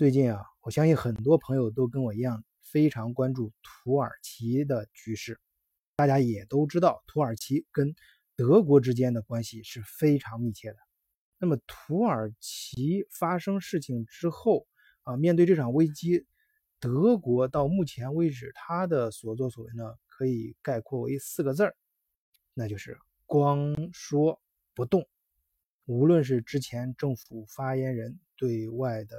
[0.00, 5.38] 最近啊，我相信很多朋友都跟我一样非常关注土耳其的局势。
[5.94, 7.94] 大家也都知道，土耳其跟
[8.34, 10.78] 德国之间的关系是非常密切的。
[11.36, 14.66] 那么，土耳其发生事情之后
[15.02, 16.26] 啊，面对这场危机，
[16.78, 21.76] 德国到目前为止他的所作所为呢，可以概括为四个字儿，
[22.54, 24.40] 那就是光说
[24.74, 25.06] 不动。
[25.84, 29.14] 无论是之前政府发言人对外的。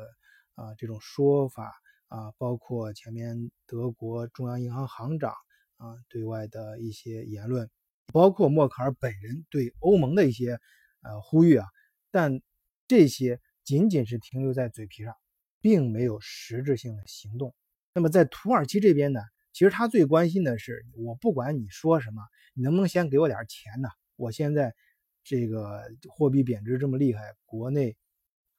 [0.61, 1.73] 啊，这种说法
[2.07, 5.33] 啊，包括前面德国中央银行行长
[5.77, 7.67] 啊对外的一些言论，
[8.13, 10.59] 包括默克尔本人对欧盟的一些
[11.01, 11.65] 呃呼吁啊，
[12.11, 12.41] 但
[12.87, 15.15] 这些仅仅是停留在嘴皮上，
[15.61, 17.55] 并没有实质性的行动。
[17.95, 19.19] 那么在土耳其这边呢，
[19.53, 22.21] 其实他最关心的是，我不管你说什么，
[22.53, 23.89] 你能不能先给我点钱呢？
[24.15, 24.75] 我现在
[25.23, 27.97] 这个货币贬值这么厉害，国内。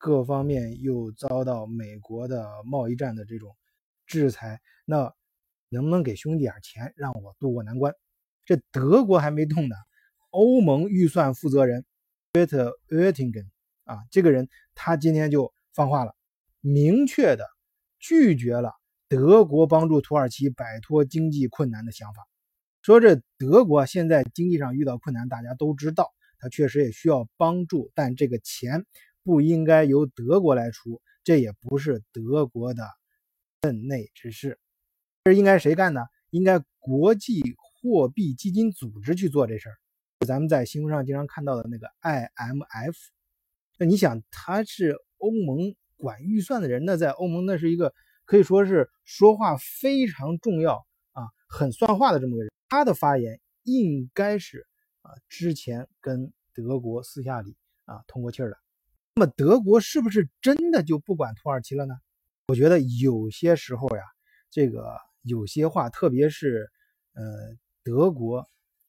[0.03, 3.57] 各方面又遭到美国的贸易战的这种
[4.05, 5.15] 制裁，那
[5.69, 7.95] 能不能给兄弟点钱，让我渡过难关？
[8.45, 9.77] 这德国还没动呢，
[10.31, 11.85] 欧盟预算负责人
[12.33, 13.47] Peter Oettinger
[13.85, 16.17] 啊，这个人他今天就放话了，
[16.61, 17.47] 明确的
[18.01, 18.73] 拒绝了
[19.09, 22.27] 德国帮助土耳其摆脱经济困难的想法，
[22.83, 28.85] 说这德国现在经济上遇到困难，大家都知道，他确实也需要帮助，但这个钱。
[29.25, 32.85] 不应该由德国来出，这也不是德国的
[33.61, 34.59] 任内之事。
[35.25, 36.01] 这应该谁干呢？
[36.31, 39.77] 应该国际货币基金组织去做这事儿。
[40.27, 42.97] 咱们在新闻上经常看到的那个 IMF，
[43.79, 47.93] 那你想，他是欧盟管预算的人，那在欧盟那是一个
[48.25, 52.53] 可以说是说话非常重要啊，很算话的这么个人。
[52.69, 54.67] 他的发言应该是
[55.03, 58.62] 啊，之前跟德国私下里啊通过气儿的。
[59.15, 61.95] 那么德国是不是真的就不管土耳其了呢？
[62.49, 64.03] 我觉得有些时候呀，
[64.51, 66.71] 这个有些话，特别是
[67.13, 67.23] 呃
[67.85, 68.47] 德国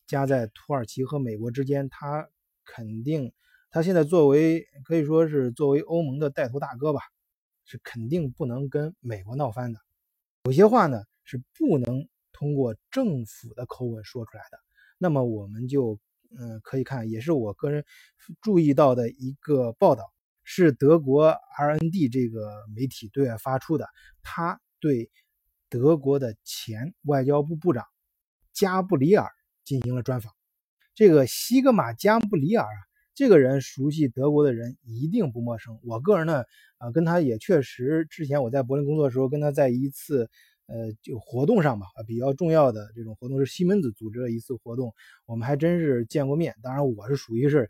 [0.08, 2.30] 夹在土耳其和美国之间，他
[2.64, 3.34] 肯定
[3.70, 7.02] 他现在作为可以说是作为欧盟的带头大哥吧，
[7.66, 9.80] 是肯定不能跟美国闹翻的。
[10.46, 14.58] 有些话呢是不能通过政府的口吻说出来的。
[14.98, 16.00] 那么我们就
[16.40, 17.84] 嗯可以看，也是我个人
[18.42, 20.13] 注意到的一个报道。
[20.44, 23.88] 是德国 RND 这个媒体对外发出的，
[24.22, 25.10] 他对
[25.70, 27.86] 德国的前外交部部长
[28.52, 29.30] 加布里尔
[29.64, 30.34] 进行了专访。
[30.94, 32.80] 这个西格玛加布里尔啊，
[33.16, 35.80] 这个人熟悉德国的人一定不陌生。
[35.84, 36.44] 我个人呢，
[36.78, 40.30] 啊，跟他也确实之前我在柏林工作的时候，跟他在一次
[40.68, 44.94] 呃就活动上吧，比较重要的这种活动是西门子组织了一次活动，
[45.26, 46.54] 我们还真是见过面。
[46.62, 47.70] 当然我是属于是。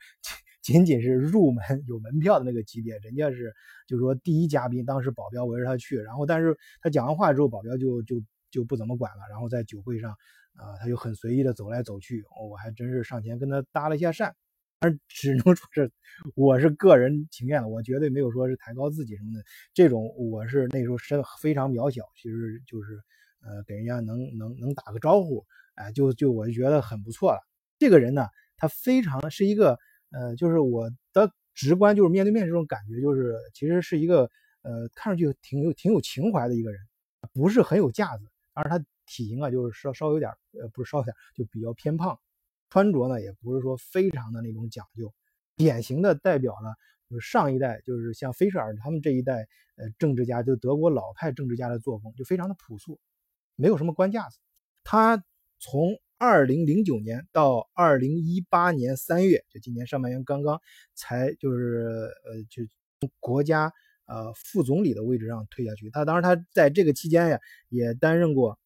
[0.63, 3.53] 仅仅是入门 有门票的那个级别，人家是
[3.85, 10.11] 就是说第一嘉宾，当时保镖围着他去，然后但是他讲完话之后，保镖就就就不怎么管了，然后在酒会上，
[10.55, 14.31] 啊，他就很随意的走来走去，我还真是上前跟他搭了一下讪，
[14.79, 15.91] 但只能说是
[16.33, 19.43] 我是个人情愿的，我绝对没有说是抬高自己什么的，
[19.73, 22.93] 这种我是那时候身非常渺小，其实就是
[23.41, 25.45] 呃给人家能能能打个招呼，
[25.75, 27.41] 哎，就就我就觉得很不错了。
[27.79, 29.77] 这个人呢，他非常是一个。
[30.13, 34.29] 呃，就是我的直观，就是面对面这种感觉，就是其实是一个
[34.61, 36.79] 呃，看上去挺有挺有情怀的一个人，
[37.33, 40.31] 不是很有架子，而他体型啊，就是稍稍有点，
[40.61, 42.19] 呃，不是稍有点，就比较偏胖，
[42.69, 45.11] 穿着呢也不是说非常的那种讲究，
[45.55, 46.75] 典型的代表了
[47.09, 49.47] 就是上一代，就是像菲舍尔他们这一代
[49.77, 52.99] 呃政治家，就德国老派政治家的作风，就非常的朴素，
[53.55, 54.37] 没有什么官架子，
[54.83, 55.23] 他
[55.59, 55.99] 从。
[56.25, 60.61] 二零零九年到二零一八年三月，就今年上半年刚刚
[60.95, 62.63] 才就是呃，就
[63.01, 63.73] 从国家
[64.05, 65.89] 呃副总理的位置上退下去。
[65.89, 68.57] 他当时他在这个期间呀，也担任过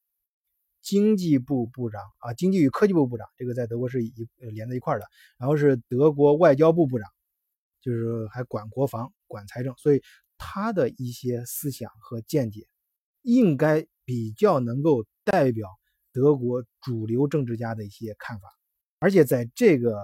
[0.84, 5.06] 经济部部长啊，经济与科技部部长，这个在德国是一连在一块的。
[5.39, 7.09] 然后是德国外交部部长，
[7.81, 10.03] 就是还管国防、管财政，所以
[10.38, 12.68] 他的一些思想和见解，
[13.24, 15.68] 应该比较能够代表。
[16.17, 18.47] 德国主流政治家的一些看法，
[18.97, 19.99] 而且在这个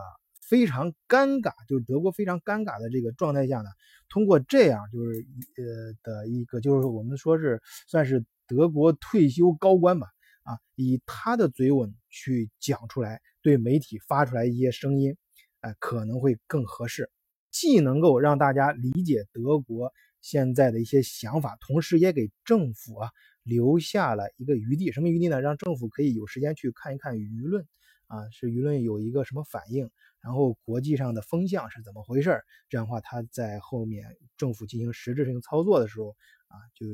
[0.48, 3.70] 非常尴尬，就是德国非常尴尬的这个状态下呢，
[4.10, 5.26] 通过这样就是
[5.58, 10.06] 呃的一个，就是我们说是算是德国退休高官吧，
[10.44, 15.18] 啊，以他的嘴吻去讲出来，对媒体发出来一些声音，
[15.62, 17.10] 哎，可能会更合适，
[17.50, 23.10] 既能够让大家理解德国现在的一些想法，同时也给政府啊。
[23.44, 25.42] 留下了一个余地，什么余地呢？
[25.42, 27.68] 让政府可以有时间去看一看舆论，
[28.08, 29.90] 啊，是舆论有一个什么反应，
[30.22, 36.16] 然后国际上的风向是怎么回事儿这样的话，他在后面政府进行实质性操作的时候，
[36.48, 36.88] 啊，就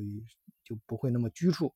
[0.63, 1.73] 就不会那么拘束。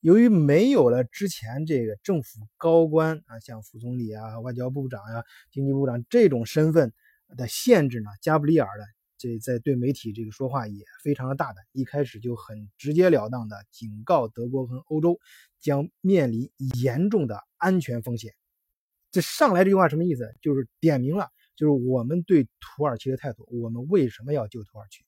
[0.00, 6.92] 由于没有了之前这个政府高官啊，像副总理啊、外交部长呀、经济部长这种身份
[7.36, 8.84] 的限制呢，加布里尔的
[9.18, 15.18] 这在对媒体这个说话也非常的大胆，一开始就很直截了当的警告德国和欧洲
[15.60, 16.50] 将面临
[16.82, 18.32] 严重的安全风险。
[19.10, 20.34] 这上来这句话什么意思？
[20.42, 25.04] 就是点明了，就是我们对土耳其的态度，我们为什么要救土耳其？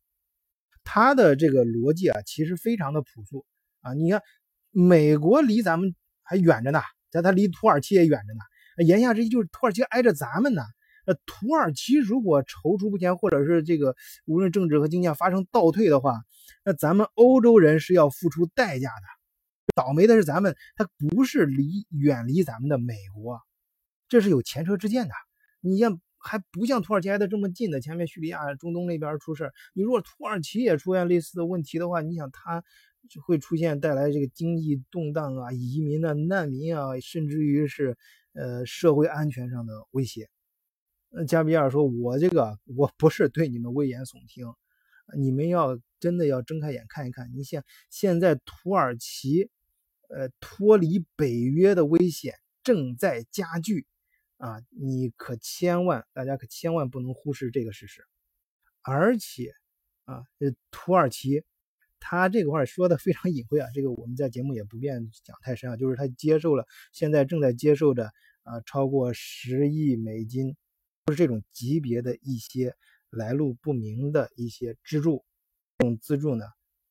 [0.84, 3.44] 他的这个逻辑啊，其实非常的朴素
[3.81, 4.22] 啊，你看。
[4.70, 6.81] 美国离咱们还远着呢，
[7.11, 8.84] 在它离土耳其也远着呢。
[8.87, 10.62] 言下之意就是土耳其挨着咱们呢。
[11.08, 13.96] 那土耳其如果踌躇不前，或者是这个
[14.26, 16.20] 无论政治和经济发生倒退的话，
[16.66, 19.72] 那咱们欧洲人是要付出代价的。
[19.75, 23.40] 倒霉的是咱们，他不是离远离咱们的美国，
[24.06, 25.14] 这是有前车之鉴的。
[25.62, 32.62] 你像还不像土耳其挨得这么近的，前面叙利亚、中东那边出事你如果土耳其也出现类似的问题的话，你想他。
[33.08, 37.96] 就会出现带来这个经济动荡啊、移民啊、难民啊，甚至于是
[38.34, 40.28] 呃社会安全上的威胁。
[41.10, 44.46] 那加比尔说：“我这个我不是对你们危言耸听，
[45.16, 47.31] 你们要真的要睁开眼看一看。
[47.34, 49.50] 你像现在土耳其，
[50.08, 53.87] 呃脱离北约的危险正在加剧
[54.37, 54.60] 啊！
[54.70, 58.04] 你可千万大家可千万不能忽视这个事实。
[58.82, 59.52] 而且
[60.04, 61.44] 啊，呃土耳其。”
[62.00, 65.76] 他这个话说的非常隐晦啊，这个我们在节目也不便讲太深啊。
[65.76, 68.12] 就是他接受了，现在正在接受着
[68.44, 70.54] 啊，超过十亿美金，
[71.08, 72.76] 就是这种级别的一些
[73.08, 75.25] 来路不明的一些资助。
[75.78, 76.44] 这种资助呢，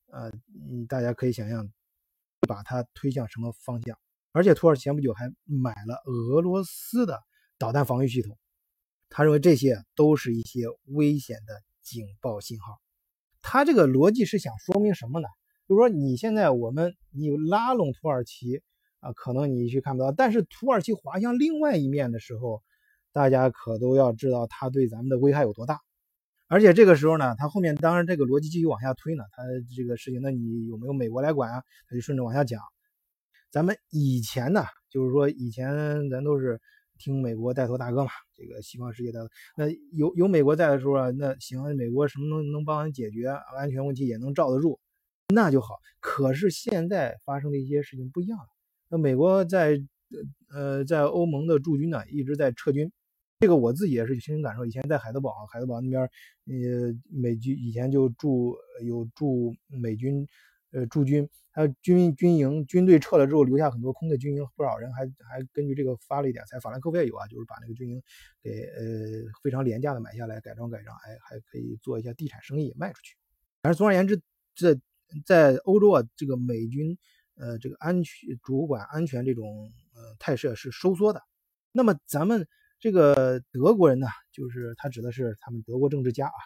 [0.08, 0.28] 呃，
[0.68, 1.70] 嗯，大家可以想象，
[2.48, 3.96] 把它推向什么方向？
[4.32, 7.20] 而且土耳其前不久还买了俄罗斯的
[7.58, 8.36] 导弹防御系统，
[9.08, 12.80] 他认为这些都是一些危险的警报信号。
[13.40, 15.28] 他这个逻辑是想说明什么呢？
[15.68, 18.62] 就是说你现在我们你拉拢土耳其
[18.98, 22.64] 啊，可能你去看不到，但是土耳其滑向另外一面的时候，
[23.12, 25.80] 大家可都要知道它对咱们的危害有多大。
[26.46, 29.42] 而且这个时候呢，它后面当然这个逻辑继续往下推呢，它
[29.76, 31.62] 这个事情那你有没有美国来管啊？
[31.88, 32.60] 他就顺着往下讲。
[33.50, 36.60] 咱们以前呢，就是说以前咱都是。
[37.00, 44.80] 听美国带头大哥嘛，这个西方世界的那有有美国在的时候啊，那行，美国什么能能帮咱解决安全问题也能罩得住，
[45.28, 45.76] 那就好。
[46.00, 48.46] 可是现在发生的一些事情不一样了。
[48.88, 49.80] 那美国在
[50.50, 52.90] 呃在欧盟的驻军呢一直在撤军，
[53.40, 54.66] 这个我自己也是亲身感受。
[54.66, 56.02] 以前在海德堡，海德堡那边
[56.46, 60.26] 呃美军以前就驻有驻美军。
[60.70, 66.60] 呃，驻军还有军军营军队撤了之后，留下很多空的军营，不少人还还根据这个发了一点财。
[66.60, 68.02] 法兰克福也有啊，就是把那个军营
[68.42, 73.16] 给呃非常廉价的买下来，改装改装，哎，还可以做一下地产生意卖出去。
[73.62, 74.20] 反正总而言之，
[74.54, 74.78] 在
[75.24, 76.98] 在欧洲啊，这个美军
[77.36, 81.22] 呃这个安全主管安全这种呃态势是收缩的。
[81.72, 82.46] 那么咱们
[82.78, 86.38] 这个德国人呢，就是他指的是他们德国政治家啊。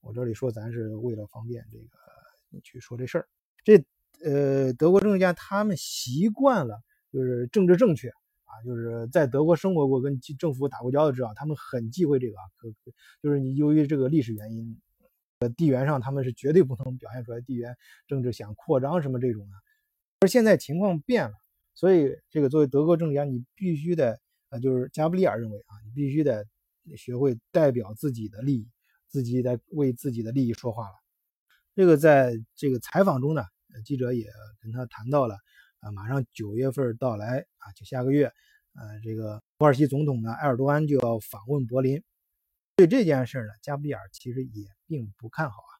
[0.00, 3.28] 我这里说咱是为了方便这个去说这事儿。
[3.64, 3.84] 这
[4.22, 6.80] 呃，德国政治家他们习惯了，
[7.12, 12.68] 就是政治正确啊，就是在德国生活过、跟政府打过交道，知道他们很忌讳这个啊，可
[13.22, 14.78] 就是你由于这个历史原因，
[15.40, 17.76] 呃，地缘上他们是绝对不能表现出来地缘
[18.06, 19.56] 政治想扩张什么这种的。
[20.20, 21.34] 而现在情况变了，
[21.74, 26.46] 所以这个作为德国政治家，你必须得呃，就是加布里尔认为啊，你必须得
[26.96, 28.68] 学会代表自己的利益，
[29.08, 30.94] 自己得为自己的利益说话了。
[31.74, 33.42] 这个在这个采访中呢，
[33.84, 34.26] 记者也
[34.60, 35.36] 跟他谈到了
[35.78, 38.26] 啊，马上九月份到来啊，就下个月，
[38.74, 42.02] 呃，这个土耳其总统呢埃尔多安就要访问柏林。
[42.76, 45.72] 对这件事呢，加布里尔其实也并不看好啊。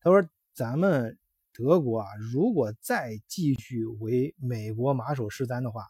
[0.00, 1.18] 他说：“咱们
[1.52, 5.86] 德国啊，如果再继续为美国马首是瞻的话，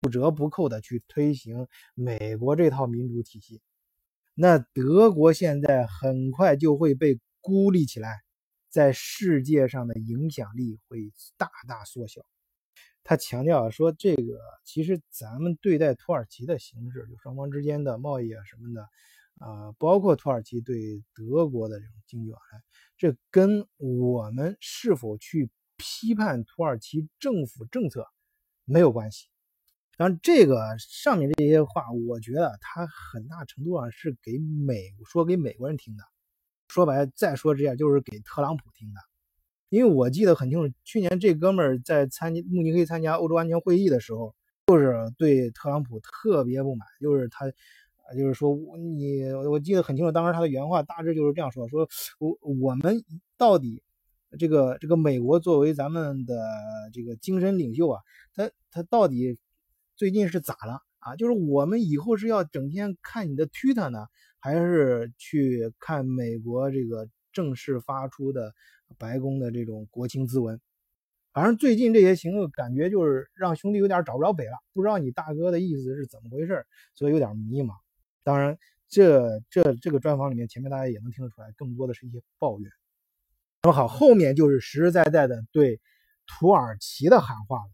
[0.00, 3.60] 不折不扣的去推行美国这套民主体系，
[4.34, 8.20] 那德国现在很快就会被孤立起来。”
[8.70, 12.20] 在世界上的影响力会大大缩小。
[13.02, 18.82] 他强调说：“这个其实咱们对待土耳其的形式，就双方之间的贸易啊什么的，
[19.38, 22.62] 啊，包括土耳其对德国的这种经济往来，
[22.98, 28.06] 这跟我们是否去批判土耳其政府政策
[28.66, 29.28] 没有关系。
[29.98, 36.04] 当然，这个上面这些话，我觉得他很大程度上是给美说给美国人听的。”
[36.68, 39.00] 说白了，再说这下就是给特朗普听的，
[39.70, 44.34] 因为我记得很清楚，去年这哥们儿在参慕尼黑参加欧洲安全会议的时候，
[44.66, 51.88] 就是对特朗普特别不满，就是他啊，就是说你，我记得很清楚，当时他的原话大致就是这样说：说
[52.18, 53.02] 我我们
[53.36, 53.82] 到底
[54.38, 56.36] 这个这个美国作为咱们的
[56.92, 58.02] 这个精神领袖啊，
[58.34, 59.38] 他他到底
[59.98, 61.16] 最近是咋了啊？
[61.16, 64.06] 就是我们以后是要整天看你的推特呢，
[64.38, 68.54] 还是去看美国这个正式发出的
[68.96, 70.60] 白宫的这种国情咨文？
[71.32, 76.64] 反正最近这些行动感觉就是让兄弟有点找不着北了，不知道你大哥的意思是怎么回事，
[76.94, 77.74] 所以有点迷茫。
[78.22, 78.56] 当然，
[78.88, 82.70] 这这这个专访里面，前面大家也能听得出来，更多的是一些抱怨。
[83.64, 85.80] 那么好，后面就是实实在在的对
[86.24, 87.70] 土耳其的喊话了。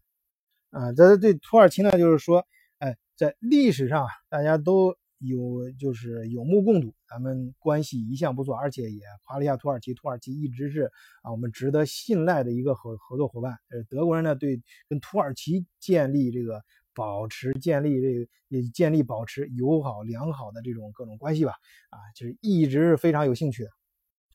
[0.75, 2.45] 啊，这对土耳其呢，就是说，
[2.79, 4.95] 哎，在历史上大家都。
[5.19, 10.91] 有就是有目共睹，咱们关系一向不错，而且也夸了一下土耳其，土耳其一直是
[11.23, 13.53] 啊我们值得信赖的一个合合作伙伴。
[13.69, 16.61] 呃，德国人呢对跟土耳其建立这个
[16.93, 21.53] 保持建立这个也建立保持友好良好的这种各种关系吧，
[21.89, 23.69] 啊，就是一直是非常有兴趣的。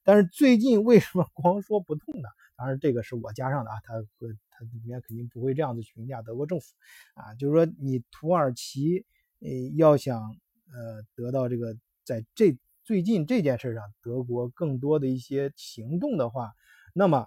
[0.03, 2.29] 但是最近为什么 光说不动呢？
[2.61, 6.67] 当然这个是我加上的啊，他和他里面肯定不会这样子评价德国政府
[7.15, 9.07] 啊，就是说你土耳其
[9.41, 10.37] 呃要想。
[10.73, 16.53] 呃，得到这个在这最近这件事上，德国更多的一些行动的话，
[16.95, 17.27] 那么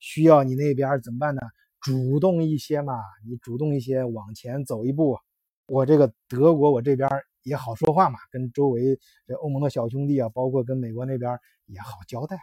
[0.00, 1.40] 需要你那边怎么办呢？
[1.80, 2.92] 主动一些嘛，
[3.26, 5.18] 你主动一些往前走一步，
[5.66, 7.08] 我这个德国我这边
[7.42, 12.36] 也好说话嘛，跟周围这欧盟的小兄弟啊，包括跟美国那边也好交代。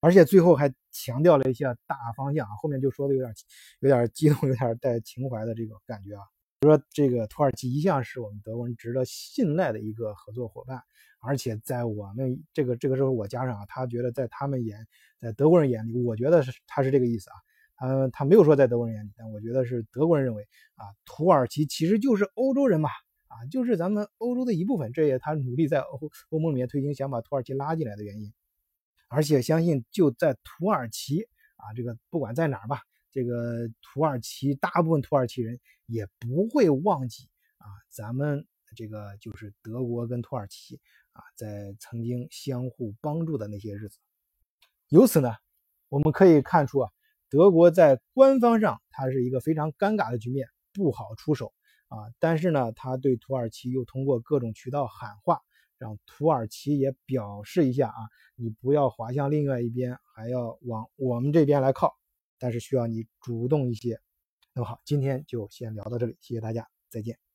[0.00, 3.34] 而且最后还强调了一些大方向，后面就说的有点
[3.80, 6.22] 有点激动，有点带情怀的这个感觉啊。
[6.60, 10.82] 就说这个土耳其一向是我们德国人值得信赖的一个合作伙伴，
[11.20, 14.86] 而且在我们这个这个时候我加上啊，他觉得在他们眼，
[15.20, 17.36] 在德国人眼里，我觉得是他是这个意思啊，
[17.76, 20.42] 他他没有说在德国人眼里，但我觉得是德国人认为
[20.74, 22.88] 啊，土耳其其实就是欧洲人嘛，
[23.28, 26.00] 啊，就是咱们欧洲的一部分，这也他努力在欧
[26.30, 28.32] 欧盟里面推行，想把土耳其拉进来的原因，
[29.08, 31.22] 而且相信就在土耳其
[31.56, 32.82] 啊，这个不管在哪儿吧。
[33.10, 38.46] 这个土耳其大部分土耳其人也不会忘记啊，咱们
[38.76, 40.78] 这个就是德国跟土耳其
[41.12, 43.98] 啊，在曾经相互帮助的那些日子。
[44.88, 45.34] 由此呢，
[45.88, 46.90] 我们可以看出啊，
[47.30, 51.54] 德国在官方上它是一个非常尴尬的局面，不好出手
[51.88, 51.96] 啊。
[52.18, 55.40] 但是呢，他对土耳其又通过各种渠道喊话，
[55.78, 58.00] 让土耳其也表示一下啊，
[58.34, 61.96] 你不要滑向另外一边，还要往我们这边来靠。
[62.38, 64.00] 但是需要你主动一些。
[64.52, 67.27] 那么好，今天就先聊到这里，谢谢大家，再见。